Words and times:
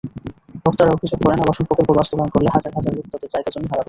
বক্তারা 0.65 0.91
অভিযোগ 0.91 1.19
করেন, 1.21 1.39
আবাসন 1.39 1.63
প্রকল্প 1.69 1.89
বাস্তবায়ন 1.99 2.29
করলে 2.33 2.49
হাজার 2.51 2.71
হাজার 2.75 2.91
লোক 2.95 3.05
তাঁদের 3.11 3.29
জায়গা-জমি 3.33 3.67
হারাবে। 3.67 3.79